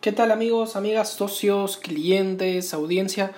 ¿Qué 0.00 0.12
tal 0.12 0.30
amigos, 0.30 0.76
amigas, 0.76 1.08
socios, 1.08 1.76
clientes, 1.76 2.72
audiencia? 2.72 3.32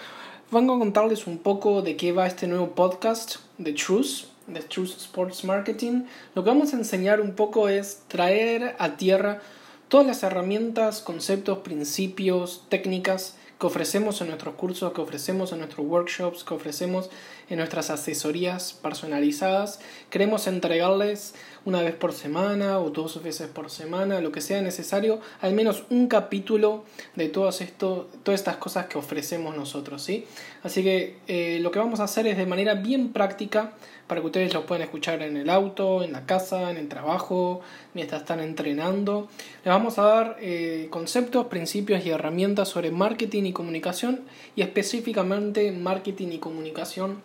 Vengo 0.51 0.75
a 0.75 0.79
contarles 0.79 1.27
un 1.27 1.39
poco 1.39 1.81
de 1.81 1.97
qué 1.97 2.13
va 2.13 2.27
este 2.27 2.47
nuevo 2.47 2.73
podcast 2.73 3.37
de 3.57 3.73
Truth, 3.73 4.27
de 4.47 4.61
Truth 4.61 4.91
Sports 4.99 5.43
Marketing. 5.45 6.03
Lo 6.35 6.45
que 6.45 6.51
vamos 6.51 6.75
a 6.75 6.77
enseñar 6.77 7.23
un 7.23 7.33
poco 7.33 7.71
es 7.71 8.03
traer 8.09 8.77
a 8.79 8.99
tierra 8.99 9.41
todas 9.89 10.07
las 10.07 10.23
herramientas, 10.23 11.01
conceptos, 11.01 11.61
principios, 11.61 12.67
técnicas 12.69 13.39
que 13.61 13.67
ofrecemos 13.67 14.21
en 14.23 14.29
nuestros 14.29 14.55
cursos, 14.55 14.93
que 14.95 15.03
ofrecemos 15.03 15.53
en 15.53 15.59
nuestros 15.59 15.87
workshops, 15.87 16.45
que 16.45 16.55
ofrecemos 16.55 17.11
en 17.51 17.59
nuestras 17.59 17.91
asesorías 17.91 18.73
personalizadas. 18.73 19.81
Queremos 20.09 20.47
entregarles 20.47 21.35
una 21.67 21.83
vez 21.83 21.95
por 21.95 22.15
semana 22.15 22.79
o 22.79 22.89
dos 22.89 23.23
veces 23.23 23.49
por 23.49 23.69
semana, 23.69 24.23
lo 24.23 24.33
que 24.33 24.41
sea 24.41 24.63
necesario, 24.63 25.21
al 25.43 25.53
menos 25.53 25.85
un 25.91 26.07
capítulo 26.07 26.85
de 27.17 27.29
todas, 27.29 27.61
esto, 27.61 28.09
todas 28.23 28.41
estas 28.41 28.57
cosas 28.57 28.87
que 28.87 28.97
ofrecemos 28.97 29.55
nosotros. 29.55 30.03
¿sí? 30.03 30.25
Así 30.63 30.83
que 30.83 31.19
eh, 31.29 31.59
lo 31.61 31.71
que 31.71 31.81
vamos 31.81 32.01
a 32.01 32.05
hacer 32.05 32.27
es 32.27 32.39
de 32.39 32.47
manera 32.47 32.75
bien 32.75 33.13
práctica 33.13 33.73
para 34.11 34.23
que 34.23 34.27
ustedes 34.27 34.53
lo 34.53 34.67
puedan 34.67 34.83
escuchar 34.83 35.23
en 35.23 35.37
el 35.37 35.49
auto, 35.49 36.03
en 36.03 36.11
la 36.11 36.27
casa, 36.27 36.73
en 36.73 36.79
el 36.79 36.89
trabajo, 36.89 37.61
mientras 37.95 38.23
están 38.23 38.41
entrenando. 38.41 39.29
Les 39.65 39.73
vamos 39.73 40.01
a 40.01 40.03
dar 40.03 40.37
eh, 40.41 40.89
conceptos, 40.91 41.47
principios 41.47 42.05
y 42.05 42.11
herramientas 42.11 42.69
sobre 42.69 42.91
marketing 42.91 43.45
y 43.51 43.53
comunicación 43.53 44.21
y 44.57 44.63
específicamente 44.63 45.71
marketing 45.73 46.29
y 46.33 46.39
comunicación 46.39 47.23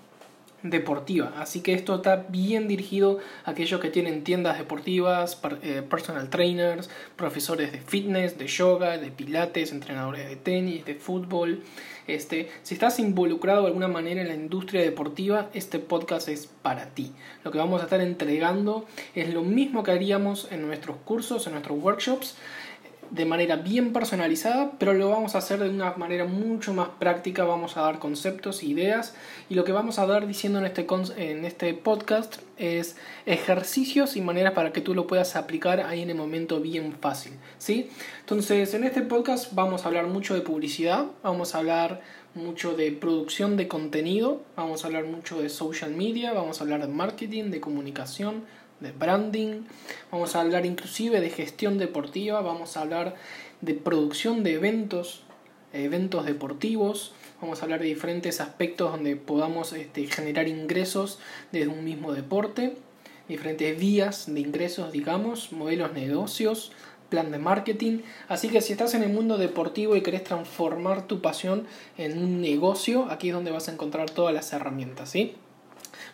deportiva. 0.69 1.33
Así 1.37 1.61
que 1.61 1.73
esto 1.73 1.95
está 1.95 2.25
bien 2.29 2.67
dirigido 2.67 3.19
a 3.43 3.51
aquellos 3.51 3.79
que 3.79 3.89
tienen 3.89 4.23
tiendas 4.23 4.57
deportivas, 4.57 5.39
eh, 5.61 5.83
personal 5.87 6.29
trainers, 6.29 6.89
profesores 7.15 7.71
de 7.71 7.79
fitness, 7.79 8.37
de 8.37 8.47
yoga, 8.47 8.97
de 8.97 9.11
pilates, 9.11 9.71
entrenadores 9.71 10.27
de 10.27 10.35
tenis, 10.35 10.85
de 10.85 10.95
fútbol. 10.95 11.61
Este, 12.07 12.49
si 12.61 12.75
estás 12.75 12.99
involucrado 12.99 13.61
de 13.61 13.67
alguna 13.67 13.87
manera 13.87 14.21
en 14.21 14.27
la 14.27 14.35
industria 14.35 14.81
deportiva, 14.81 15.49
este 15.53 15.79
podcast 15.79 16.27
es 16.29 16.47
para 16.47 16.89
ti. 16.89 17.11
Lo 17.43 17.51
que 17.51 17.57
vamos 17.57 17.81
a 17.81 17.85
estar 17.85 18.01
entregando 18.01 18.85
es 19.15 19.33
lo 19.33 19.41
mismo 19.41 19.83
que 19.83 19.91
haríamos 19.91 20.47
en 20.51 20.65
nuestros 20.65 20.97
cursos, 20.97 21.47
en 21.47 21.53
nuestros 21.53 21.79
workshops 21.79 22.35
de 23.11 23.25
manera 23.25 23.55
bien 23.55 23.93
personalizada, 23.93 24.71
pero 24.77 24.93
lo 24.93 25.09
vamos 25.09 25.35
a 25.35 25.39
hacer 25.39 25.59
de 25.59 25.69
una 25.69 25.93
manera 25.95 26.25
mucho 26.25 26.73
más 26.73 26.89
práctica, 26.99 27.43
vamos 27.43 27.77
a 27.77 27.81
dar 27.81 27.99
conceptos, 27.99 28.63
ideas 28.63 29.15
y 29.49 29.55
lo 29.55 29.63
que 29.63 29.71
vamos 29.71 29.99
a 29.99 30.05
dar 30.05 30.27
diciendo 30.27 30.59
en 30.59 30.65
este, 30.65 30.85
en 31.17 31.45
este 31.45 31.73
podcast 31.73 32.37
es 32.57 32.95
ejercicios 33.25 34.15
y 34.15 34.21
maneras 34.21 34.53
para 34.53 34.71
que 34.71 34.81
tú 34.81 34.93
lo 34.93 35.07
puedas 35.07 35.35
aplicar 35.35 35.81
ahí 35.81 36.01
en 36.01 36.09
el 36.09 36.17
momento 36.17 36.59
bien 36.59 36.93
fácil, 36.99 37.33
¿sí? 37.57 37.89
Entonces, 38.21 38.73
en 38.73 38.83
este 38.83 39.01
podcast 39.01 39.53
vamos 39.53 39.83
a 39.83 39.87
hablar 39.87 40.07
mucho 40.07 40.33
de 40.33 40.41
publicidad, 40.41 41.05
vamos 41.23 41.55
a 41.55 41.59
hablar 41.59 42.01
mucho 42.35 42.75
de 42.75 42.91
producción 42.91 43.55
de 43.55 43.67
contenido, 43.67 44.43
vamos 44.55 44.83
a 44.83 44.87
hablar 44.87 45.05
mucho 45.05 45.41
de 45.41 45.49
social 45.49 45.91
media, 45.91 46.33
vamos 46.33 46.59
a 46.59 46.63
hablar 46.63 46.81
de 46.81 46.87
marketing, 46.87 47.45
de 47.45 47.61
comunicación, 47.61 48.43
de 48.79 48.91
branding, 48.91 49.63
vamos 50.11 50.35
a 50.35 50.41
hablar 50.41 50.65
inclusive 50.65 51.21
de 51.21 51.29
gestión 51.29 51.77
deportiva, 51.77 52.41
vamos 52.41 52.77
a 52.77 52.81
hablar 52.81 53.15
de 53.61 53.73
producción 53.73 54.43
de 54.43 54.53
eventos, 54.53 55.23
eventos 55.73 56.25
deportivos, 56.25 57.13
vamos 57.41 57.61
a 57.61 57.63
hablar 57.63 57.79
de 57.81 57.87
diferentes 57.87 58.41
aspectos 58.41 58.91
donde 58.91 59.15
podamos 59.15 59.73
este, 59.73 60.07
generar 60.07 60.47
ingresos 60.47 61.19
desde 61.51 61.67
un 61.67 61.83
mismo 61.83 62.13
deporte, 62.13 62.75
diferentes 63.27 63.77
vías 63.79 64.33
de 64.33 64.39
ingresos, 64.39 64.91
digamos, 64.91 65.51
modelos 65.51 65.93
de 65.93 66.07
negocios, 66.07 66.71
plan 67.09 67.31
de 67.31 67.37
marketing. 67.37 67.99
Así 68.27 68.49
que 68.49 68.61
si 68.61 68.73
estás 68.73 68.93
en 68.93 69.03
el 69.03 69.09
mundo 69.09 69.37
deportivo 69.37 69.95
y 69.95 70.01
querés 70.01 70.23
transformar 70.23 71.07
tu 71.07 71.21
pasión 71.21 71.65
en 71.97 72.17
un 72.17 72.41
negocio, 72.41 73.07
aquí 73.09 73.29
es 73.29 73.33
donde 73.33 73.51
vas 73.51 73.67
a 73.67 73.73
encontrar 73.73 74.09
todas 74.09 74.33
las 74.33 74.51
herramientas, 74.53 75.09
¿sí? 75.09 75.35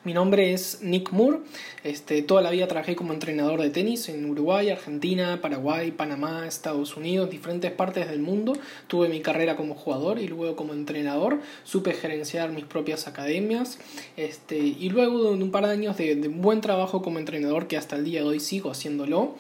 Mi 0.03 0.13
nombre 0.13 0.51
es 0.51 0.81
Nick 0.81 1.12
Moore. 1.12 1.41
Este, 1.84 2.23
toda 2.23 2.41
la 2.41 2.50
vida 2.50 2.67
trabajé 2.67 2.95
como 2.95 3.13
entrenador 3.13 3.62
de 3.62 3.69
tenis 3.69 4.09
en 4.09 4.25
Uruguay, 4.25 4.72
Argentina, 4.72 5.39
Paraguay, 5.41 5.91
Panamá, 5.91 6.47
Estados 6.47 6.97
Unidos, 6.97 7.29
diferentes 7.29 7.72
partes 7.72 8.09
del 8.09 8.19
mundo. 8.19 8.53
Tuve 8.88 9.09
mi 9.09 9.22
carrera 9.22 9.56
como 9.56 9.75
jugador 9.75 10.17
y 10.17 10.28
luego 10.28 10.56
como 10.56 10.73
entrenador. 10.73 11.39
Supe 11.66 11.94
gerenciar 11.94 12.50
mis 12.50 12.66
propias 12.66 13.07
academias. 13.07 13.78
Este, 14.17 14.57
y 14.57 14.89
luego 14.89 15.35
de 15.35 15.44
un 15.44 15.51
par 15.51 15.67
de 15.67 15.73
años 15.73 15.95
de, 15.97 16.16
buen 16.29 16.62
trabajo 16.62 17.03
como 17.03 17.19
entrenador, 17.19 17.68
que 17.68 17.78
hasta 17.78 17.95
el 17.95 18.03
día 18.03 18.22
de 18.22 18.28
hoy 18.28 18.39
sigo 18.39 18.72
haciéndolo, 18.72 19.35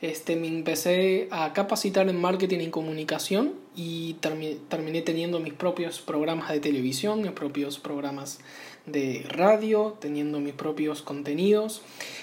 este, 0.00 0.36
me 0.36 0.48
empecé 0.48 1.28
a 1.30 1.52
capacitar 1.52 2.08
en 2.08 2.18
marketing 2.18 2.60
y 2.60 2.70
comunicación 2.70 3.67
y 3.78 4.14
terminé 4.14 5.02
teniendo 5.02 5.38
mis 5.38 5.52
propios 5.52 6.00
programas 6.00 6.50
de 6.50 6.58
televisión, 6.58 7.22
mis 7.22 7.30
propios 7.30 7.78
programas 7.78 8.40
de 8.86 9.24
radio, 9.28 9.96
teniendo 10.00 10.40
mis 10.40 10.54
propios 10.54 11.02
contenidos, 11.02 11.82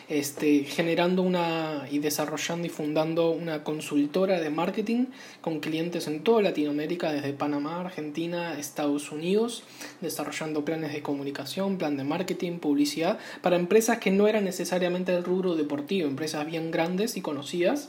este, 0.09 0.65
generando 0.65 1.21
una 1.21 1.87
y 1.89 1.99
desarrollando 1.99 2.67
y 2.67 2.69
fundando 2.69 3.31
una 3.31 3.63
consultora 3.63 4.41
de 4.41 4.49
marketing 4.49 5.05
con 5.39 5.61
clientes 5.61 6.07
en 6.07 6.23
toda 6.23 6.41
Latinoamérica, 6.41 7.13
desde 7.13 7.31
Panamá, 7.31 7.79
Argentina, 7.79 8.59
Estados 8.59 9.13
Unidos, 9.13 9.63
desarrollando 10.01 10.65
planes 10.65 10.91
de 10.91 11.01
comunicación, 11.01 11.77
plan 11.77 11.95
de 11.95 12.03
marketing, 12.03 12.59
publicidad, 12.59 13.17
para 13.41 13.55
empresas 13.55 13.99
que 13.99 14.11
no 14.11 14.27
eran 14.27 14.43
necesariamente 14.43 15.15
el 15.15 15.23
rubro 15.23 15.55
deportivo, 15.55 16.05
empresas 16.05 16.45
bien 16.45 16.69
grandes 16.71 17.15
y 17.15 17.21
conocidas. 17.21 17.87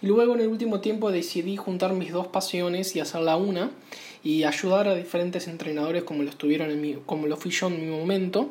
Y 0.00 0.06
luego 0.06 0.34
en 0.34 0.40
el 0.40 0.48
último 0.48 0.80
tiempo 0.80 1.10
decidí 1.10 1.56
juntar 1.56 1.92
mis 1.92 2.12
dos 2.12 2.28
pasiones 2.28 2.94
y 2.94 3.00
hacerla 3.00 3.36
una 3.36 3.70
y 4.22 4.44
ayudar 4.44 4.88
a 4.88 4.94
diferentes 4.94 5.48
entrenadores 5.48 6.04
como 6.04 6.22
lo, 6.22 6.30
estuvieron 6.30 6.70
en 6.70 6.80
mi, 6.80 6.94
como 7.06 7.26
lo 7.26 7.36
fui 7.36 7.50
yo 7.50 7.68
en 7.68 7.80
mi 7.80 7.86
momento 7.86 8.50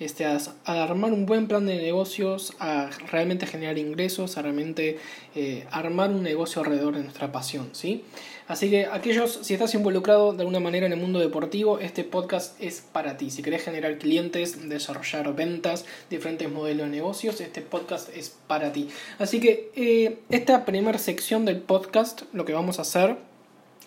este, 0.00 0.24
a, 0.24 0.38
armar 0.64 1.12
un 1.12 1.26
buen 1.26 1.46
plan 1.46 1.66
de 1.66 1.76
negocios, 1.76 2.54
a 2.58 2.90
realmente 3.10 3.46
generar 3.46 3.78
ingresos, 3.78 4.36
a 4.36 4.42
realmente 4.42 4.98
eh, 5.34 5.66
armar 5.70 6.10
un 6.10 6.22
negocio 6.22 6.62
alrededor 6.62 6.96
de 6.96 7.02
nuestra 7.02 7.30
pasión, 7.30 7.68
¿sí? 7.72 8.04
Así 8.46 8.68
que 8.68 8.86
aquellos, 8.86 9.38
si 9.42 9.54
estás 9.54 9.74
involucrado 9.74 10.34
de 10.34 10.40
alguna 10.40 10.60
manera 10.60 10.86
en 10.86 10.92
el 10.92 10.98
mundo 10.98 11.18
deportivo, 11.18 11.78
este 11.78 12.04
podcast 12.04 12.60
es 12.60 12.82
para 12.82 13.16
ti. 13.16 13.30
Si 13.30 13.42
querés 13.42 13.62
generar 13.62 13.96
clientes, 13.98 14.68
desarrollar 14.68 15.34
ventas, 15.34 15.86
diferentes 16.10 16.50
modelos 16.50 16.86
de 16.86 16.92
negocios, 16.92 17.40
este 17.40 17.62
podcast 17.62 18.14
es 18.14 18.36
para 18.46 18.70
ti. 18.72 18.88
Así 19.18 19.40
que 19.40 19.70
eh, 19.76 20.18
esta 20.28 20.66
primera 20.66 20.98
sección 20.98 21.46
del 21.46 21.62
podcast, 21.62 22.22
lo 22.34 22.44
que 22.44 22.52
vamos 22.52 22.78
a 22.78 22.82
hacer 22.82 23.16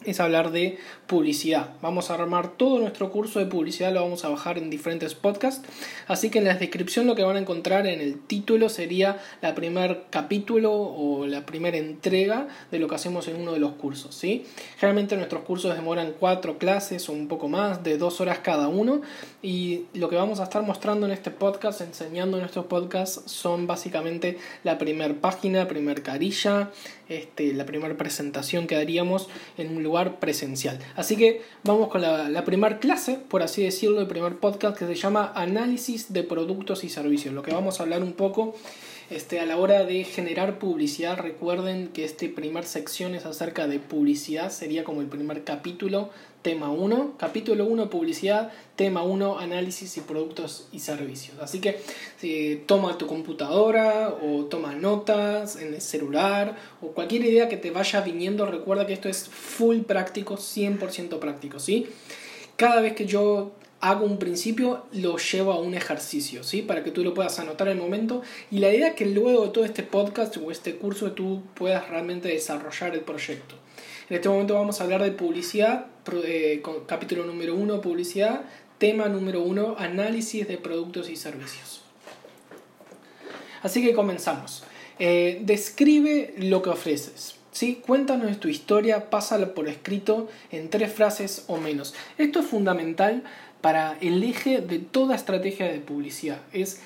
es 0.05 0.19
hablar 0.19 0.51
de 0.51 0.77
publicidad. 1.07 1.71
Vamos 1.81 2.11
a 2.11 2.13
armar 2.13 2.57
todo 2.57 2.79
nuestro 2.79 3.11
curso 3.11 3.39
de 3.39 3.45
publicidad, 3.45 3.93
lo 3.93 4.01
vamos 4.01 4.25
a 4.25 4.29
bajar 4.29 4.57
en 4.57 4.69
diferentes 4.69 5.15
podcasts. 5.15 5.67
Así 6.07 6.29
que 6.29 6.39
en 6.39 6.45
la 6.45 6.55
descripción 6.55 7.07
lo 7.07 7.15
que 7.15 7.23
van 7.23 7.35
a 7.35 7.39
encontrar 7.39 7.87
en 7.87 7.99
el 7.99 8.19
título 8.19 8.69
sería 8.69 9.19
la 9.41 9.55
primer 9.55 10.03
capítulo 10.09 10.73
o 10.73 11.25
la 11.25 11.45
primera 11.45 11.77
entrega 11.77 12.47
de 12.71 12.79
lo 12.79 12.87
que 12.87 12.95
hacemos 12.95 13.27
en 13.27 13.41
uno 13.41 13.53
de 13.53 13.59
los 13.59 13.73
cursos. 13.73 14.13
¿sí? 14.13 14.45
Generalmente 14.77 15.15
nuestros 15.17 15.43
cursos 15.43 15.75
demoran 15.75 16.13
cuatro 16.19 16.57
clases 16.57 17.09
o 17.09 17.13
un 17.13 17.27
poco 17.27 17.47
más, 17.47 17.83
de 17.83 17.97
dos 17.97 18.21
horas 18.21 18.39
cada 18.39 18.67
uno. 18.67 19.01
Y 19.41 19.85
lo 19.93 20.09
que 20.09 20.15
vamos 20.15 20.39
a 20.39 20.43
estar 20.43 20.61
mostrando 20.63 21.05
en 21.05 21.11
este 21.11 21.31
podcast, 21.31 21.81
enseñando 21.81 22.37
en 22.37 22.45
estos 22.45 22.65
podcasts, 22.65 23.23
son 23.31 23.67
básicamente 23.67 24.37
la 24.63 24.77
primera 24.77 25.13
página, 25.15 25.59
la 25.59 25.67
primera 25.67 26.01
carilla, 26.03 26.71
este, 27.09 27.53
la 27.53 27.65
primera 27.65 27.95
presentación 27.95 28.67
que 28.67 28.75
haríamos 28.75 29.29
en 29.57 29.75
un 29.75 29.83
lugar 29.87 30.19
presencial. 30.19 30.79
Así 30.95 31.15
que 31.15 31.41
vamos 31.63 31.87
con 31.87 32.01
la, 32.01 32.29
la 32.29 32.43
primera 32.43 32.79
clase, 32.79 33.19
por 33.27 33.41
así 33.41 33.63
decirlo, 33.63 33.99
el 33.99 34.07
primer 34.07 34.37
podcast 34.37 34.77
que 34.77 34.85
se 34.85 34.95
llama 34.95 35.31
Análisis 35.35 36.13
de 36.13 36.23
Productos 36.23 36.83
y 36.83 36.89
Servicios. 36.89 37.33
Lo 37.33 37.41
que 37.41 37.51
vamos 37.51 37.79
a 37.79 37.83
hablar 37.83 38.03
un 38.03 38.13
poco 38.13 38.55
este, 39.09 39.39
a 39.39 39.45
la 39.45 39.57
hora 39.57 39.85
de 39.85 40.03
generar 40.03 40.59
publicidad, 40.59 41.17
recuerden 41.17 41.87
que 41.89 42.03
esta 42.03 42.25
primera 42.35 42.65
sección 42.65 43.15
es 43.15 43.25
acerca 43.25 43.67
de 43.67 43.79
publicidad, 43.79 44.51
sería 44.51 44.83
como 44.83 45.01
el 45.01 45.07
primer 45.07 45.43
capítulo, 45.43 46.09
tema 46.41 46.69
1, 46.71 47.15
capítulo 47.17 47.65
1, 47.65 47.89
publicidad, 47.89 48.51
tema 48.75 49.03
1, 49.03 49.39
análisis 49.39 49.97
y 49.97 50.01
productos 50.01 50.67
y 50.71 50.79
servicios. 50.79 51.37
Así 51.41 51.59
que 51.59 51.81
toma 52.65 52.97
tu 52.97 53.07
computadora 53.07 54.15
o 54.21 54.45
toma 54.45 54.73
notas 54.73 55.55
en 55.55 55.73
el 55.73 55.81
celular 55.81 56.55
o 56.81 56.87
cualquier 56.87 57.25
idea 57.25 57.49
que 57.49 57.57
te 57.57 57.71
vaya 57.71 58.01
viniendo, 58.01 58.45
recuerda 58.45 58.85
que 58.85 58.93
esto 58.93 59.09
es 59.09 59.27
full 59.27 59.79
práctico, 59.79 60.35
100% 60.35 61.19
práctico, 61.19 61.59
¿sí? 61.59 61.87
Cada 62.55 62.81
vez 62.81 62.93
que 62.93 63.05
yo 63.05 63.51
hago 63.79 64.05
un 64.05 64.17
principio, 64.17 64.85
lo 64.91 65.17
llevo 65.17 65.51
a 65.53 65.59
un 65.59 65.75
ejercicio, 65.75 66.43
¿sí? 66.43 66.61
Para 66.61 66.83
que 66.83 66.91
tú 66.91 67.03
lo 67.03 67.13
puedas 67.13 67.39
anotar 67.39 67.67
el 67.67 67.77
momento. 67.77 68.21
Y 68.49 68.59
la 68.59 68.73
idea 68.73 68.89
es 68.89 68.95
que 68.95 69.05
luego 69.05 69.45
de 69.45 69.51
todo 69.51 69.65
este 69.65 69.83
podcast 69.83 70.37
o 70.37 70.51
este 70.51 70.75
curso 70.75 71.11
tú 71.11 71.43
puedas 71.53 71.87
realmente 71.89 72.27
desarrollar 72.29 72.93
el 72.93 73.01
proyecto. 73.01 73.55
En 74.09 74.15
este 74.15 74.29
momento 74.29 74.53
vamos 74.55 74.79
a 74.79 74.85
hablar 74.85 75.03
de 75.03 75.11
publicidad, 75.11 75.87
eh, 76.23 76.63
capítulo 76.87 77.25
número 77.25 77.55
uno, 77.55 77.81
publicidad, 77.81 78.41
tema 78.77 79.09
número 79.09 79.41
uno, 79.41 79.75
análisis 79.77 80.47
de 80.47 80.57
productos 80.57 81.09
y 81.09 81.15
servicios. 81.15 81.81
Así 83.61 83.83
que 83.83 83.93
comenzamos. 83.93 84.63
Eh, 84.99 85.41
describe 85.43 86.33
lo 86.37 86.61
que 86.61 86.69
ofreces. 86.69 87.35
¿sí? 87.57 87.81
Cuéntanos 87.85 88.39
tu 88.39 88.47
historia, 88.47 89.09
pásala 89.09 89.53
por 89.55 89.67
escrito 89.67 90.27
en 90.51 90.69
tres 90.69 90.93
frases 90.93 91.43
o 91.47 91.57
menos. 91.57 91.95
Esto 92.17 92.39
es 92.39 92.45
fundamental 92.45 93.23
para 93.67 93.97
el 93.99 94.23
eje 94.23 94.61
de 94.61 94.79
toda 94.79 95.13
estrategia 95.13 95.69
de 95.69 95.79
publicidad. 95.79 96.39
Es 96.53 96.79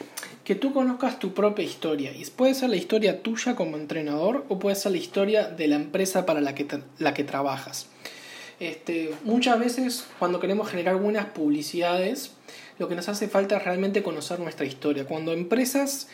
que 0.43 0.55
tú 0.55 0.73
conozcas 0.73 1.19
tu 1.19 1.31
propia 1.35 1.63
historia. 1.63 2.11
Y 2.11 2.25
puede 2.25 2.55
ser 2.55 2.71
la 2.71 2.75
historia 2.75 3.21
tuya 3.21 3.55
como 3.55 3.77
entrenador 3.77 4.45
o 4.49 4.57
puede 4.57 4.75
ser 4.75 4.93
la 4.93 4.97
historia 4.97 5.47
de 5.47 5.67
la 5.67 5.75
empresa 5.75 6.25
para 6.25 6.41
la 6.41 6.55
que, 6.55 6.65
la 6.97 7.13
que 7.13 7.23
trabajas. 7.23 7.85
Este, 8.59 9.13
muchas 9.23 9.59
veces 9.59 10.07
cuando 10.17 10.39
queremos 10.39 10.71
generar 10.71 10.95
buenas 10.95 11.25
publicidades, 11.27 12.31
lo 12.79 12.87
que 12.87 12.95
nos 12.95 13.07
hace 13.09 13.27
falta 13.27 13.57
es 13.57 13.63
realmente 13.63 14.01
conocer 14.01 14.39
nuestra 14.39 14.65
historia. 14.65 15.05
Cuando 15.05 15.33
empresas 15.33 16.07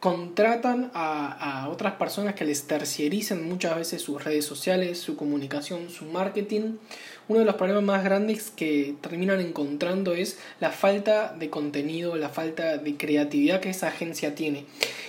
contratan 0.00 0.90
a, 0.94 1.64
a, 1.64 1.68
otras 1.68 1.94
personas 1.94 2.34
que 2.34 2.46
les 2.46 2.66
terciaricen 2.66 3.46
muchas 3.46 3.76
veces 3.76 4.00
sus 4.00 4.24
redes 4.24 4.46
sociales, 4.46 4.98
su 4.98 5.16
comunicación, 5.16 5.90
su 5.90 6.06
marketing. 6.06 6.76
Uno 7.26 7.38
de 7.38 7.46
los 7.46 7.54
problemas 7.54 7.82
más 7.82 8.04
grandes 8.04 8.50
que 8.50 8.94
terminan 9.00 9.40
encontrando 9.40 10.12
es 10.12 10.38
la 10.60 10.70
falta 10.70 11.34
de 11.38 11.48
contenido, 11.48 12.16
la 12.16 12.28
falta 12.28 12.76
de 12.76 12.96
creatividad 12.96 13.60
que 13.60 13.70
esa 13.70 13.88
agencia 13.88 14.34
tiene. 14.34 14.66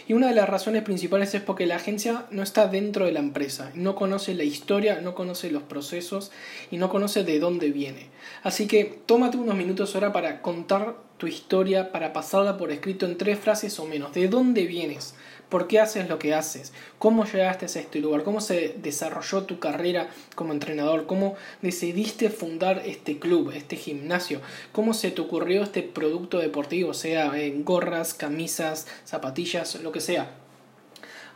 Y 0.07 0.13
una 0.13 0.27
de 0.27 0.35
las 0.35 0.47
razones 0.47 0.83
principales 0.83 1.33
es 1.35 1.41
porque 1.41 1.65
la 1.65 1.75
agencia 1.75 2.25
no 2.31 2.41
está 2.41 2.67
dentro 2.67 3.05
de 3.05 3.11
la 3.11 3.19
empresa, 3.19 3.71
no 3.75 3.95
conoce 3.95 4.33
la 4.33 4.43
historia, 4.43 5.01
no 5.01 5.13
conoce 5.13 5.51
los 5.51 5.63
procesos 5.63 6.31
y 6.71 6.77
no 6.77 6.89
conoce 6.89 7.23
de 7.23 7.39
dónde 7.39 7.71
viene. 7.71 8.07
Así 8.43 8.67
que 8.67 8.85
tómate 9.05 9.35
unos 9.35 9.55
minutos 9.55 9.93
ahora 9.95 10.13
para 10.13 10.41
contar 10.41 10.95
tu 11.17 11.27
historia 11.27 11.91
para 11.91 12.13
pasarla 12.13 12.57
por 12.57 12.71
escrito 12.71 13.05
en 13.05 13.17
tres 13.17 13.39
frases 13.39 13.79
o 13.79 13.85
menos. 13.85 14.13
¿De 14.13 14.27
dónde 14.27 14.65
vienes? 14.65 15.15
¿Por 15.55 15.67
qué 15.67 15.79
haces 15.79 16.09
lo 16.09 16.19
que 16.19 16.33
haces? 16.33 16.73
¿Cómo 16.99 17.23
llegaste 17.23 17.63
a 17.63 17.81
este 17.81 17.99
lugar? 17.99 18.23
¿Cómo 18.23 18.41
se 18.41 18.75
desarrolló 18.77 19.43
tu 19.43 19.57
carrera 19.57 20.09
como 20.35 20.51
entrenador? 20.51 21.05
¿Cómo 21.05 21.35
decidiste 21.61 22.29
fundar 22.29 22.81
este 22.85 23.19
club, 23.19 23.53
este 23.55 23.77
gimnasio? 23.77 24.41
¿Cómo 24.73 24.93
se 24.93 25.11
te 25.11 25.21
ocurrió 25.21 25.63
este 25.63 25.81
producto 25.81 26.39
deportivo, 26.39 26.93
sea 26.93 27.31
en 27.39 27.63
gorras, 27.63 28.13
camisas, 28.13 28.85
zapatillas, 29.05 29.75
lo 29.75 29.93
que 29.93 30.01
sea? 30.01 30.29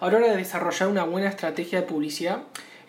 A 0.02 0.12
la 0.12 0.18
hora 0.18 0.32
de 0.32 0.36
desarrollar 0.36 0.90
una 0.90 1.06
buena 1.06 1.30
estrategia 1.30 1.80
de 1.80 1.88
publicidad, 1.88 2.40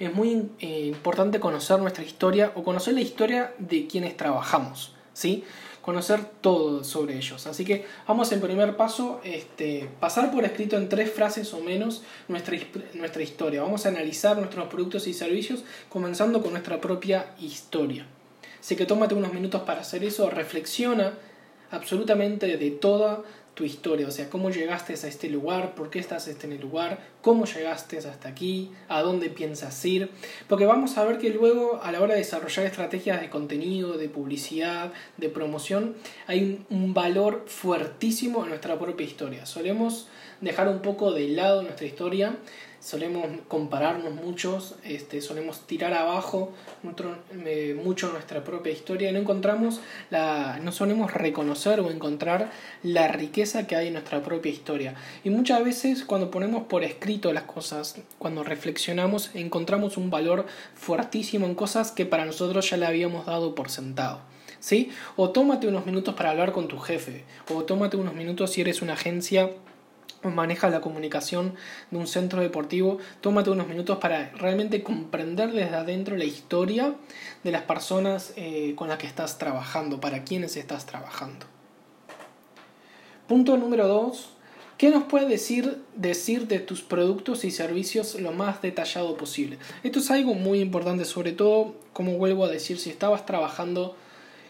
es 0.01 0.13
muy 0.13 0.51
eh, 0.59 0.87
importante 0.87 1.39
conocer 1.39 1.79
nuestra 1.79 2.03
historia 2.03 2.51
o 2.57 2.65
conocer 2.65 2.95
la 2.95 3.03
historia 3.03 3.55
de 3.59 3.87
quienes 3.87 4.17
trabajamos, 4.17 4.97
¿sí? 5.13 5.45
Conocer 5.83 6.25
todo 6.41 6.85
sobre 6.85 7.17
ellos. 7.17 7.47
Así 7.47 7.65
que 7.65 7.87
vamos 8.07 8.33
en 8.33 8.41
primer 8.41 8.77
paso, 8.77 9.21
este, 9.25 9.89
pasar 9.99 10.31
por 10.31 10.45
escrito 10.45 10.77
en 10.77 10.89
tres 10.89 11.11
frases 11.11 11.53
o 11.55 11.61
menos 11.61 12.03
nuestra, 12.29 12.57
nuestra 12.95 13.23
historia. 13.23 13.63
Vamos 13.63 13.87
a 13.87 13.89
analizar 13.89 14.37
nuestros 14.37 14.69
productos 14.69 15.07
y 15.07 15.15
servicios 15.15 15.65
comenzando 15.89 16.43
con 16.43 16.53
nuestra 16.53 16.81
propia 16.81 17.35
historia. 17.41 18.07
Así 18.61 18.77
que 18.77 18.87
tómate 18.87 19.15
unos 19.15 19.33
minutos 19.33 19.63
para 19.63 19.81
hacer 19.81 20.05
eso, 20.05 20.29
reflexiona 20.29 21.15
absolutamente 21.71 22.57
de 22.57 22.71
toda 22.71 23.23
tu 23.61 23.67
historia, 23.67 24.09
o 24.09 24.11
sea, 24.11 24.31
cómo 24.31 24.49
llegaste 24.49 24.95
a 24.95 25.07
este 25.07 25.29
lugar, 25.29 25.75
por 25.75 25.91
qué 25.91 25.99
estás 25.99 26.27
en 26.29 26.53
el 26.53 26.63
lugar, 26.63 26.99
cómo 27.21 27.45
llegaste 27.45 27.99
hasta 27.99 28.27
aquí, 28.27 28.71
a 28.89 29.03
dónde 29.03 29.29
piensas 29.29 29.85
ir, 29.85 30.09
porque 30.49 30.65
vamos 30.65 30.97
a 30.97 31.05
ver 31.05 31.19
que 31.19 31.29
luego 31.29 31.79
a 31.83 31.93
la 31.93 32.01
hora 32.01 32.15
de 32.15 32.21
desarrollar 32.21 32.65
estrategias 32.65 33.21
de 33.21 33.29
contenido, 33.29 33.99
de 33.99 34.09
publicidad, 34.09 34.95
de 35.19 35.29
promoción, 35.29 35.95
hay 36.27 36.65
un, 36.71 36.95
valor 36.95 37.45
fuertísimo 37.49 38.45
en 38.45 38.49
nuestra 38.49 38.79
propia 38.79 39.07
historia. 39.07 39.45
Solemos 39.45 40.09
dejar 40.41 40.69
un 40.69 40.81
poco 40.81 41.13
de 41.13 41.29
lado 41.29 41.63
nuestra 41.63 41.87
historia 41.87 42.37
solemos 42.81 43.27
compararnos 43.47 44.13
muchos, 44.15 44.75
este, 44.85 45.21
solemos 45.21 45.67
tirar 45.67 45.93
abajo 45.93 46.53
eh, 47.45 47.79
mucho 47.83 48.11
nuestra 48.11 48.43
propia 48.43 48.73
historia 48.73 49.11
y 49.11 49.13
no 49.13 49.19
encontramos 49.19 49.81
la, 50.09 50.59
no 50.63 50.73
solemos 50.73 51.13
reconocer 51.13 51.81
o 51.81 51.91
encontrar 51.91 52.51
la 52.83 53.09
riqueza 53.09 53.67
que 53.67 53.77
hay 53.77 53.89
en 53.89 53.93
nuestra 53.93 54.23
propia 54.23 54.51
historia. 54.51 54.95
Y 55.23 55.31
muchas 55.31 55.63
veces 55.63 56.05
cuando 56.05 56.31
ponemos 56.31 56.65
por 56.65 56.83
escrito 56.83 57.33
las 57.33 57.45
cosas, 57.45 57.97
cuando 58.19 58.43
reflexionamos, 58.43 59.31
encontramos 59.35 59.99
un 59.99 60.11
valor 60.11 60.47
fuertísimo 60.75 61.47
en 61.47 61.55
cosas 61.55 61.93
que 61.93 62.07
para 62.07 62.25
nosotros 62.25 62.69
ya 62.71 62.79
le 62.79 62.87
habíamos 62.87 63.27
dado 63.27 63.55
por 63.55 63.71
sentado. 63.71 64.21
¿Sí? 64.59 64.91
O 65.17 65.31
tómate 65.31 65.67
unos 65.69 65.87
minutos 65.87 66.15
para 66.15 66.31
hablar 66.31 66.53
con 66.53 66.69
tu 66.69 66.79
jefe, 66.79 67.25
o 67.49 67.65
tómate 67.65 67.97
unos 67.97 68.15
minutos 68.15 68.51
si 68.51 68.61
eres 68.61 68.83
una 68.83 68.93
agencia 68.93 69.51
maneja 70.23 70.69
la 70.69 70.81
comunicación 70.81 71.55
de 71.91 71.99
un 71.99 72.07
centro 72.07 72.43
deportivo, 72.43 72.99
tómate 73.21 73.51
unos 73.51 73.69
minutos 73.69 73.99
para 73.99 74.31
realmente 74.31 74.83
comprender 74.83 75.53
desde 75.53 75.75
adentro 75.75 76.17
la 76.17 76.25
historia 76.25 76.95
de 77.43 77.53
las 77.53 77.63
personas 77.63 78.33
eh, 78.37 78.75
con 78.77 78.89
las 78.89 78.99
que 78.99 79.07
estás 79.07 79.39
trabajando, 79.39 80.01
para 80.01 80.25
quienes 80.25 80.57
estás 80.57 80.87
trabajando. 80.87 81.47
Punto 83.27 83.57
número 83.57 83.87
dos. 83.87 84.31
¿Qué 84.77 84.89
nos 84.89 85.05
puede 85.05 85.27
decir, 85.27 85.83
decir 85.95 86.49
de 86.49 86.59
tus 86.59 86.81
productos 86.81 87.45
y 87.45 87.51
servicios 87.51 88.19
lo 88.19 88.33
más 88.33 88.63
detallado 88.63 89.15
posible? 89.19 89.59
Esto 89.83 89.99
es 89.99 90.11
algo 90.11 90.33
muy 90.33 90.61
importante, 90.61 91.05
sobre 91.05 91.33
todo, 91.33 91.75
como 91.93 92.17
vuelvo 92.17 92.47
a 92.47 92.49
decir, 92.49 92.79
si 92.79 92.89
estabas 92.89 93.27
trabajando 93.27 93.95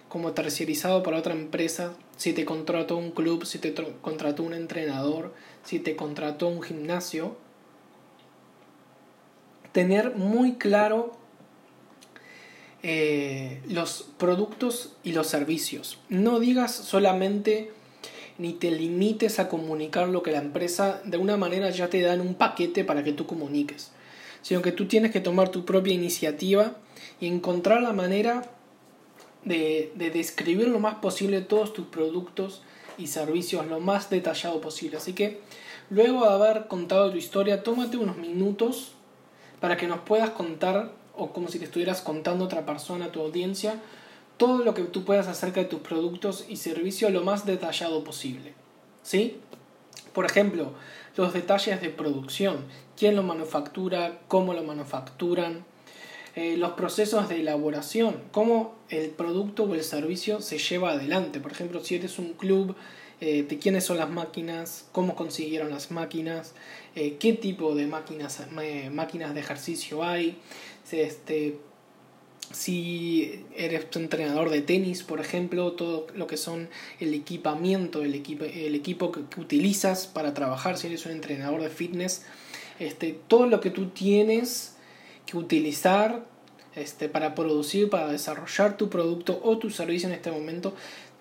como 0.08 0.32
terciarizado 0.32 1.02
para 1.02 1.18
otra 1.18 1.34
empresa, 1.34 1.94
si 2.16 2.32
te 2.32 2.44
contrató 2.44 2.96
un 2.96 3.10
club, 3.10 3.44
si 3.44 3.58
te 3.58 3.74
contrató 4.02 4.42
un 4.42 4.54
entrenador, 4.54 5.34
si 5.64 5.78
te 5.78 5.96
contrató 5.96 6.48
un 6.48 6.62
gimnasio, 6.62 7.36
tener 9.72 10.16
muy 10.16 10.54
claro 10.54 11.12
eh, 12.82 13.60
los 13.68 14.08
productos 14.18 14.96
y 15.04 15.12
los 15.12 15.26
servicios. 15.26 15.98
No 16.08 16.40
digas 16.40 16.74
solamente 16.74 17.72
ni 18.38 18.54
te 18.54 18.70
limites 18.70 19.38
a 19.38 19.48
comunicar 19.48 20.08
lo 20.08 20.22
que 20.22 20.32
la 20.32 20.38
empresa 20.38 21.02
de 21.04 21.18
una 21.18 21.36
manera 21.36 21.68
ya 21.68 21.90
te 21.90 22.00
da 22.00 22.14
en 22.14 22.22
un 22.22 22.34
paquete 22.34 22.84
para 22.84 23.04
que 23.04 23.12
tú 23.12 23.26
comuniques, 23.26 23.92
sino 24.40 24.62
que 24.62 24.72
tú 24.72 24.86
tienes 24.86 25.10
que 25.10 25.20
tomar 25.20 25.50
tu 25.50 25.66
propia 25.66 25.92
iniciativa 25.92 26.76
y 27.20 27.26
encontrar 27.26 27.82
la 27.82 27.92
manera 27.92 28.50
de, 29.44 29.92
de 29.94 30.10
describir 30.10 30.68
lo 30.68 30.80
más 30.80 30.94
posible 30.96 31.42
todos 31.42 31.74
tus 31.74 31.86
productos 31.88 32.62
y 33.00 33.06
servicios 33.06 33.66
lo 33.66 33.80
más 33.80 34.10
detallado 34.10 34.60
posible. 34.60 34.98
Así 34.98 35.12
que 35.12 35.40
luego 35.88 36.24
de 36.24 36.32
haber 36.32 36.66
contado 36.68 37.10
tu 37.10 37.16
historia, 37.16 37.62
tómate 37.62 37.96
unos 37.96 38.16
minutos 38.16 38.92
para 39.60 39.76
que 39.76 39.86
nos 39.86 40.00
puedas 40.00 40.30
contar, 40.30 40.92
o 41.16 41.32
como 41.32 41.48
si 41.48 41.58
te 41.58 41.64
estuvieras 41.64 42.00
contando 42.00 42.44
a 42.44 42.46
otra 42.46 42.66
persona, 42.66 43.06
a 43.06 43.12
tu 43.12 43.20
audiencia, 43.20 43.80
todo 44.36 44.64
lo 44.64 44.72
que 44.74 44.82
tú 44.84 45.04
puedas 45.04 45.28
acerca 45.28 45.60
de 45.60 45.66
tus 45.66 45.80
productos 45.80 46.46
y 46.48 46.56
servicios 46.56 47.12
lo 47.12 47.22
más 47.22 47.44
detallado 47.44 48.04
posible. 48.04 48.54
¿Sí? 49.02 49.38
Por 50.12 50.24
ejemplo, 50.24 50.72
los 51.16 51.32
detalles 51.32 51.80
de 51.80 51.90
producción, 51.90 52.64
quién 52.96 53.16
lo 53.16 53.22
manufactura, 53.22 54.20
cómo 54.28 54.54
lo 54.54 54.62
manufacturan, 54.62 55.64
eh, 56.40 56.56
los 56.56 56.72
procesos 56.72 57.28
de 57.28 57.40
elaboración, 57.40 58.16
cómo 58.32 58.74
el 58.88 59.10
producto 59.10 59.64
o 59.64 59.74
el 59.74 59.84
servicio 59.84 60.40
se 60.40 60.56
lleva 60.56 60.92
adelante. 60.92 61.38
Por 61.38 61.52
ejemplo, 61.52 61.84
si 61.84 61.96
eres 61.96 62.18
un 62.18 62.32
club, 62.32 62.74
eh, 63.20 63.42
de 63.42 63.58
quiénes 63.58 63.84
son 63.84 63.98
las 63.98 64.08
máquinas, 64.08 64.86
cómo 64.92 65.14
consiguieron 65.16 65.68
las 65.68 65.90
máquinas, 65.90 66.54
eh, 66.96 67.18
qué 67.20 67.34
tipo 67.34 67.74
de 67.74 67.86
máquinas, 67.86 68.40
máquinas 68.90 69.34
de 69.34 69.40
ejercicio 69.40 70.02
hay, 70.02 70.38
este, 70.90 71.58
si 72.52 73.44
eres 73.54 73.88
entrenador 73.94 74.48
de 74.48 74.62
tenis, 74.62 75.02
por 75.02 75.20
ejemplo, 75.20 75.72
todo 75.72 76.06
lo 76.14 76.26
que 76.26 76.38
son 76.38 76.70
el 77.00 77.12
equipamiento, 77.12 78.00
el 78.00 78.14
equipo, 78.14 78.46
el 78.46 78.74
equipo 78.74 79.12
que, 79.12 79.20
que 79.26 79.42
utilizas 79.42 80.06
para 80.06 80.32
trabajar, 80.32 80.78
si 80.78 80.86
eres 80.86 81.04
un 81.04 81.12
entrenador 81.12 81.60
de 81.60 81.68
fitness, 81.68 82.24
este, 82.78 83.12
todo 83.28 83.44
lo 83.44 83.60
que 83.60 83.68
tú 83.68 83.90
tienes 83.90 84.76
que 85.26 85.36
utilizar 85.36 86.24
este, 86.74 87.08
para 87.08 87.34
producir, 87.34 87.90
para 87.90 88.08
desarrollar 88.08 88.76
tu 88.76 88.88
producto 88.88 89.40
o 89.42 89.58
tu 89.58 89.70
servicio 89.70 90.08
en 90.08 90.14
este 90.14 90.30
momento, 90.30 90.74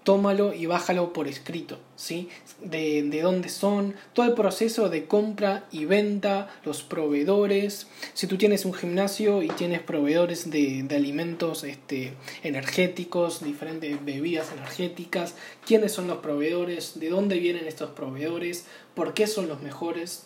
tómalo 0.03 0.53
y 0.53 0.65
bájalo 0.65 1.13
por 1.13 1.27
escrito, 1.27 1.77
¿sí? 1.96 2.29
De, 2.62 3.03
de, 3.03 3.22
dónde 3.22 3.50
son, 3.50 3.96
todo 4.13 4.25
el 4.25 4.34
proceso 4.34 4.89
de 4.89 5.06
compra 5.06 5.68
y 5.72 5.86
venta, 5.86 6.50
los 6.65 6.84
proveedores. 6.84 7.88
Si 8.13 8.27
tú 8.27 8.38
tienes 8.38 8.65
un 8.65 8.74
gimnasio 8.74 9.44
y 9.44 9.50
tienes 9.50 9.82
proveedores 9.82 10.50
de, 10.50 10.84
de 10.84 10.96
alimentos 10.96 11.63
este, 11.63 12.13
energéticos, 12.44 13.44
diferentes 13.44 14.03
bebidas 14.03 14.51
energéticas, 14.51 15.36
quiénes 15.65 15.91
son 15.91 16.08
los 16.08 16.20
proveedores, 16.20 17.00
de 17.00 17.10
dónde 17.10 17.38
vienen 17.38 17.68
estos 17.68 17.91
proveedores, 17.91 18.65
por 18.96 19.13
qué 19.13 19.27
son 19.27 19.48
los 19.48 19.62
mejores. 19.62 20.24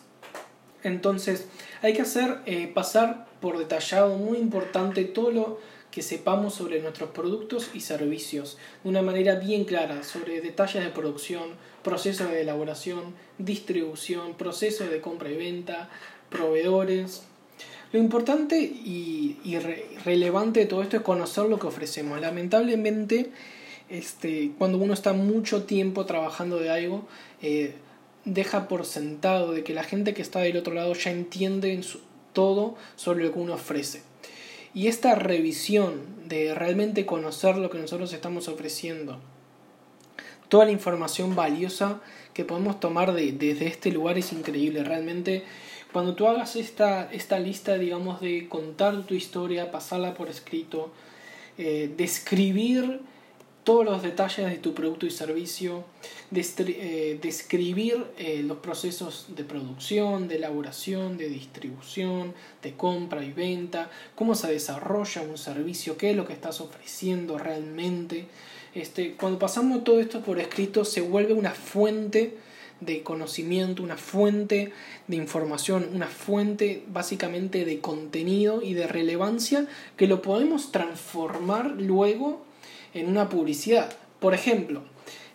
Entonces, 0.83 1.47
hay 1.81 1.93
que 1.93 2.01
hacer 2.01 2.39
eh, 2.45 2.71
pasar 2.73 3.25
por 3.43 3.57
detallado 3.57 4.17
muy 4.17 4.37
importante 4.37 5.03
todo 5.03 5.29
lo 5.29 5.59
que 5.91 6.01
sepamos 6.01 6.53
sobre 6.53 6.81
nuestros 6.81 7.09
productos 7.09 7.71
y 7.73 7.81
servicios 7.81 8.57
de 8.85 8.89
una 8.89 9.01
manera 9.01 9.35
bien 9.35 9.65
clara 9.65 10.03
sobre 10.03 10.39
detalles 10.39 10.81
de 10.81 10.89
producción, 10.91 11.49
procesos 11.83 12.31
de 12.31 12.39
elaboración, 12.39 13.13
distribución, 13.39 14.35
procesos 14.35 14.89
de 14.89 15.01
compra 15.01 15.29
y 15.29 15.35
venta, 15.35 15.89
proveedores. 16.29 17.23
Lo 17.91 17.99
importante 17.99 18.61
y, 18.61 19.37
relevante 20.05 20.61
de 20.61 20.65
todo 20.65 20.81
esto 20.81 20.95
es 20.95 21.03
conocer 21.03 21.43
lo 21.47 21.59
que 21.59 21.67
ofrecemos. 21.67 22.21
Lamentablemente, 22.21 23.31
este, 23.89 24.53
cuando 24.57 24.77
uno 24.77 24.93
está 24.93 25.11
mucho 25.11 25.63
tiempo 25.63 26.05
trabajando 26.05 26.59
de 26.59 26.69
algo, 26.69 27.09
eh, 27.41 27.75
deja 28.23 28.69
por 28.69 28.85
sentado 28.85 29.51
de 29.51 29.65
que 29.65 29.73
la 29.73 29.83
gente 29.83 30.13
que 30.13 30.21
está 30.21 30.39
del 30.39 30.55
otro 30.55 30.73
lado 30.73 30.93
ya 30.93 31.11
entiende 31.11 31.73
todo 32.33 32.75
sobre 32.95 33.25
lo 33.25 33.33
que 33.33 33.39
uno 33.39 33.53
ofrece. 33.53 34.01
Y 34.73 34.87
esta 34.87 35.15
revisión 35.15 36.01
de 36.27 36.53
realmente 36.53 37.05
conocer 37.05 37.57
lo 37.57 37.69
que 37.69 37.77
nosotros 37.77 38.11
estamos 38.11 38.47
ofreciendo, 38.47 39.19
toda 40.49 40.65
la 40.65 40.71
información 40.71 41.35
valiosa 41.35 42.01
que 42.33 42.45
podemos 42.45 42.79
tomar 42.79 43.13
de, 43.13 43.31
desde 43.31 43.67
este 43.67 43.91
lugar 43.91 44.17
es 44.17 44.33
increíble. 44.33 44.83
Realmente 44.83 45.43
cuando 45.91 46.15
tú 46.15 46.27
hagas 46.27 46.55
esta, 46.55 47.11
esta 47.11 47.39
lista, 47.39 47.77
digamos, 47.77 48.19
de 48.19 48.47
contar 48.49 49.03
tu 49.03 49.13
historia, 49.13 49.71
pasarla 49.71 50.15
por 50.15 50.27
escrito, 50.27 50.91
eh, 51.59 51.93
describir 51.95 53.01
todos 53.63 53.85
los 53.85 54.03
detalles 54.03 54.49
de 54.49 54.57
tu 54.57 54.73
producto 54.73 55.05
y 55.05 55.11
servicio, 55.11 55.85
eh, 56.35 57.19
describir 57.21 58.05
eh, 58.17 58.43
los 58.45 58.57
procesos 58.57 59.27
de 59.29 59.43
producción, 59.43 60.27
de 60.27 60.35
elaboración, 60.35 61.17
de 61.17 61.29
distribución, 61.29 62.33
de 62.61 62.73
compra 62.73 63.23
y 63.23 63.31
venta, 63.31 63.89
cómo 64.15 64.35
se 64.35 64.51
desarrolla 64.51 65.21
un 65.21 65.37
servicio, 65.37 65.97
qué 65.97 66.11
es 66.11 66.17
lo 66.17 66.25
que 66.25 66.33
estás 66.33 66.59
ofreciendo 66.59 67.37
realmente. 67.37 68.27
Este, 68.75 69.13
cuando 69.13 69.39
pasamos 69.39 69.83
todo 69.83 69.99
esto 69.99 70.21
por 70.21 70.39
escrito 70.39 70.83
se 70.83 71.01
vuelve 71.01 71.33
una 71.33 71.51
fuente 71.51 72.37
de 72.81 73.03
conocimiento, 73.03 73.83
una 73.83 73.97
fuente 73.97 74.73
de 75.07 75.15
información, 75.15 75.89
una 75.93 76.07
fuente 76.07 76.83
básicamente 76.87 77.65
de 77.65 77.79
contenido 77.79 78.61
y 78.61 78.73
de 78.73 78.87
relevancia 78.87 79.67
que 79.95 80.07
lo 80.07 80.21
podemos 80.21 80.71
transformar 80.71 81.75
luego 81.77 82.41
en 82.93 83.09
una 83.09 83.29
publicidad. 83.29 83.91
Por 84.19 84.33
ejemplo, 84.33 84.81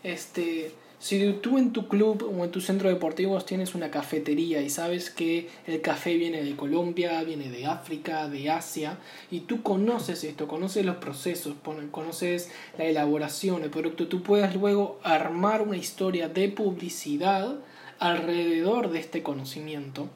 este, 0.03 0.73
si 0.99 1.33
tú 1.35 1.59
en 1.59 1.73
tu 1.73 1.87
club 1.87 2.23
o 2.37 2.45
en 2.45 2.51
tu 2.51 2.61
centro 2.61 2.89
deportivo 2.89 3.41
tienes 3.41 3.75
una 3.75 3.91
cafetería 3.91 4.61
y 4.63 4.71
sabes 4.71 5.11
que 5.11 5.49
el 5.67 5.81
café 5.81 6.17
viene 6.17 6.43
de 6.43 6.57
Colombia, 6.57 7.23
viene 7.23 7.49
de 7.51 7.67
África, 7.67 8.29
de 8.29 8.51
Asia, 8.51 8.99
y 9.31 9.41
tú 9.41 9.63
conoces 9.63 10.25
esto, 10.25 10.49
conoces 10.49 10.85
los 10.85 10.97
procesos, 10.97 11.55
conoces 11.93 12.51
la 12.77 12.85
elaboración 12.85 13.63
del 13.63 13.71
producto, 13.71 14.09
tú 14.09 14.23
puedes 14.23 14.55
luego 14.55 14.99
armar 15.05 15.63
una 15.63 15.77
historia 15.77 16.29
de 16.29 16.49
publicidad 16.49 17.57
alrededor 18.01 18.91
de 18.91 18.99
este 19.01 19.23
conocimiento 19.23 20.09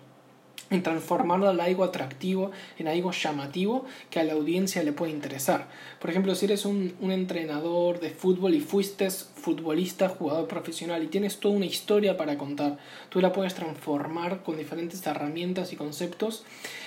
en 0.72 0.82
transformarlo 0.82 1.50
en 1.50 1.60
algo 1.60 1.84
atractivo, 1.84 2.50
en 2.78 2.88
algo 2.88 3.12
llamativo 3.12 3.84
que 4.10 4.20
a 4.20 4.24
la 4.24 4.32
audiencia 4.32 4.82
le 4.82 4.92
puede 4.92 5.12
interesar. 5.12 5.68
Por 6.00 6.10
ejemplo, 6.10 6.34
si 6.34 6.46
eres 6.46 6.64
un, 6.64 6.94
un, 7.00 7.12
entrenador 7.12 8.00
de 8.00 8.10
fútbol 8.10 8.54
y 8.54 8.60
fuiste 8.60 9.10
futbolista, 9.10 10.08
jugador 10.08 10.48
profesional 10.48 11.02
y 11.02 11.08
tienes 11.08 11.38
toda 11.38 11.54
una 11.54 11.66
historia 11.66 12.16
para 12.16 12.38
contar, 12.38 12.78
tú 13.10 13.20
la 13.20 13.32
puedes 13.32 13.54
transformar 13.54 14.42
con 14.42 14.56
diferentes 14.56 15.06
herramientas 15.06 15.72
y 15.72 15.76
conceptos 15.76 16.44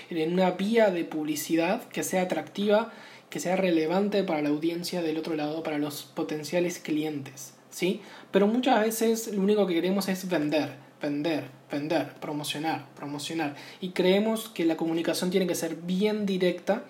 en 0.10 0.34
una 0.34 0.52
vía 0.52 0.90
de 0.90 1.06
publicidad 1.06 1.84
que 1.90 2.04
sea 2.04 2.24
atractiva, 2.24 2.92
que 3.30 3.40
sea 3.40 3.56
relevante 3.56 4.24
para 4.24 4.42
la 4.42 4.50
audiencia 4.50 5.02
del 5.02 5.18
otro 5.18 5.36
lado, 5.36 5.64
para 5.64 5.78
los 5.78 6.04
potenciales 6.04 6.80
clientes. 6.80 7.54
¿sí? 7.70 8.02
Pero 8.32 8.48
muchas 8.48 8.82
veces 8.82 9.28
lo 9.34 9.42
único 9.42 9.68
que 9.68 9.76
queremos 9.76 10.08
es 10.08 10.28
vender 10.30 10.85
vender, 11.06 11.46
vender, 11.72 12.14
promocionar, 12.20 12.86
promocionar. 12.96 13.56
Y 13.82 13.90
creemos 13.90 14.50
que 14.50 14.66
la 14.66 14.76
comunicación 14.76 15.30
tiene 15.30 15.48
que 15.48 15.56
ser 15.56 15.76
bien 15.76 16.26
directa 16.26 16.84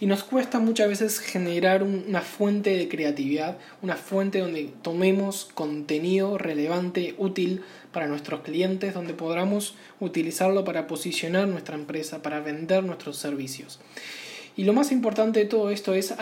y 0.00 0.06
nos 0.06 0.22
cuesta 0.22 0.58
muchas 0.58 0.88
veces 0.88 1.18
generar 1.18 1.82
una 1.82 2.20
fuente 2.20 2.76
de 2.76 2.88
creatividad, 2.88 3.58
una 3.82 3.96
fuente 3.96 4.38
donde 4.38 4.72
tomemos 4.82 5.48
contenido 5.54 6.38
relevante, 6.38 7.14
útil 7.18 7.62
para 7.92 8.06
nuestros 8.06 8.40
clientes, 8.40 8.94
donde 8.94 9.14
podamos 9.14 9.74
utilizarlo 9.98 10.64
para 10.64 10.86
posicionar 10.86 11.48
nuestra 11.48 11.74
empresa, 11.74 12.22
para 12.22 12.40
vender 12.40 12.84
nuestros 12.84 13.16
servicios. 13.16 13.80
Y 14.58 14.64
lo 14.64 14.72
más 14.72 14.90
importante 14.90 15.38
de 15.38 15.44
todo 15.44 15.70
esto 15.70 15.94
es 15.94 16.12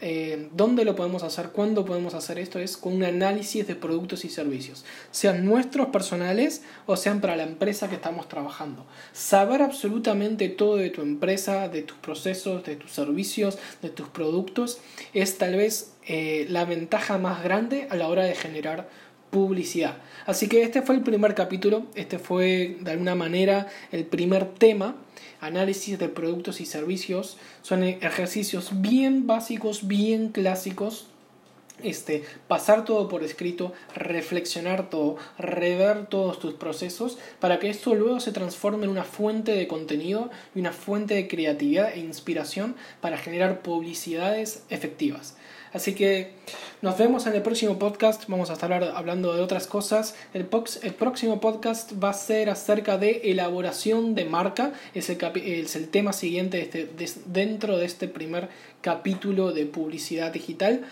eh, 0.00 0.48
dónde 0.54 0.86
lo 0.86 0.96
podemos 0.96 1.22
hacer, 1.22 1.50
cuándo 1.50 1.84
podemos 1.84 2.14
hacer 2.14 2.38
esto, 2.38 2.58
es 2.58 2.78
con 2.78 2.94
un 2.94 3.04
análisis 3.04 3.66
de 3.66 3.74
productos 3.74 4.24
y 4.24 4.30
servicios, 4.30 4.86
sean 5.10 5.44
nuestros 5.44 5.88
personales 5.88 6.62
o 6.86 6.96
sean 6.96 7.20
para 7.20 7.36
la 7.36 7.42
empresa 7.42 7.90
que 7.90 7.96
estamos 7.96 8.26
trabajando. 8.26 8.86
Saber 9.12 9.60
absolutamente 9.60 10.48
todo 10.48 10.76
de 10.76 10.88
tu 10.88 11.02
empresa, 11.02 11.68
de 11.68 11.82
tus 11.82 11.98
procesos, 11.98 12.64
de 12.64 12.76
tus 12.76 12.90
servicios, 12.90 13.58
de 13.82 13.90
tus 13.90 14.08
productos, 14.08 14.78
es 15.12 15.36
tal 15.36 15.56
vez 15.56 15.92
eh, 16.06 16.46
la 16.48 16.64
ventaja 16.64 17.18
más 17.18 17.44
grande 17.44 17.86
a 17.90 17.96
la 17.96 18.08
hora 18.08 18.24
de 18.24 18.34
generar 18.34 18.88
publicidad. 19.34 19.96
Así 20.26 20.48
que 20.48 20.62
este 20.62 20.80
fue 20.80 20.94
el 20.94 21.02
primer 21.02 21.34
capítulo, 21.34 21.86
este 21.96 22.20
fue 22.20 22.76
de 22.80 22.92
alguna 22.92 23.16
manera 23.16 23.66
el 23.90 24.04
primer 24.04 24.46
tema 24.54 24.94
análisis 25.40 25.98
de 25.98 26.08
productos 26.08 26.60
y 26.60 26.66
servicios. 26.66 27.36
Son 27.62 27.82
ejercicios 27.82 28.80
bien 28.80 29.26
básicos, 29.26 29.88
bien 29.88 30.28
clásicos. 30.28 31.08
Este, 31.82 32.22
pasar 32.46 32.84
todo 32.84 33.08
por 33.08 33.24
escrito, 33.24 33.72
reflexionar 33.94 34.90
todo, 34.90 35.16
rever 35.38 36.06
todos 36.06 36.38
tus 36.38 36.54
procesos 36.54 37.18
para 37.40 37.58
que 37.58 37.68
esto 37.68 37.94
luego 37.94 38.20
se 38.20 38.30
transforme 38.30 38.84
en 38.84 38.90
una 38.90 39.02
fuente 39.02 39.52
de 39.52 39.66
contenido 39.66 40.30
y 40.54 40.60
una 40.60 40.72
fuente 40.72 41.14
de 41.14 41.26
creatividad 41.26 41.92
e 41.92 41.98
inspiración 41.98 42.76
para 43.00 43.18
generar 43.18 43.60
publicidades 43.60 44.62
efectivas. 44.70 45.36
Así 45.74 45.96
que 45.96 46.30
nos 46.82 46.96
vemos 46.96 47.26
en 47.26 47.34
el 47.34 47.42
próximo 47.42 47.80
podcast. 47.80 48.28
Vamos 48.28 48.48
a 48.48 48.52
estar 48.52 48.72
hablando 48.72 49.34
de 49.34 49.42
otras 49.42 49.66
cosas. 49.66 50.14
El, 50.32 50.46
próximo 50.46 51.40
podcast 51.40 51.92
va 52.02 52.10
a 52.10 52.12
ser 52.12 52.48
acerca 52.48 52.96
de 52.96 53.22
elaboración 53.24 54.14
de 54.14 54.24
marca. 54.24 54.72
Es 54.94 55.10
el, 55.10 55.18
es 55.34 55.74
el 55.74 55.88
tema 55.88 56.12
siguiente 56.12 56.60
este, 56.60 56.88
dentro 57.26 57.76
de 57.76 57.86
este 57.86 58.06
primer 58.06 58.48
capítulo 58.82 59.50
de 59.50 59.66
publicidad 59.66 60.32
digital. 60.32 60.84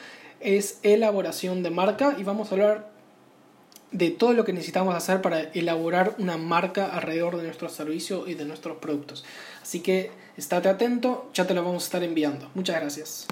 Es 0.43 0.79
elaboración 0.83 1.63
de 1.63 1.71
marca 1.71 2.17
y 2.19 2.25
vamos 2.25 2.51
a 2.51 2.55
hablar 2.55 2.93
de 3.93 4.11
todo 4.11 4.33
lo 4.33 4.45
que 4.45 4.53
necesitamos 4.53 4.95
hacer 4.95 5.21
para 5.21 5.41
elaborar 5.53 6.15
una 6.19 6.39
marca 6.39 6.87
alrededor 6.87 7.37
de 7.37 7.45
nuestro 7.45 7.69
servicio 7.69 8.27
y 8.27 8.35
de 8.35 8.45
nuestros 8.45 8.79
productos. 8.79 9.25
Así 9.61 9.81
que 9.81 10.11
estate 10.37 10.69
atento, 10.69 11.31
ya 11.35 11.47
te 11.47 11.55
lo 11.55 11.63
vamos 11.63 11.85
a 11.85 11.87
estar 11.87 12.03
enviando. 12.03 12.51
Muchas 12.55 12.81
gracias. 12.81 13.27